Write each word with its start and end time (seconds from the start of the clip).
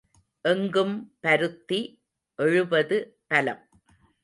எங்கும் 0.41 0.95
பருத்தி 1.19 1.79
எழுபது 2.35 3.19
பலம். 3.27 3.63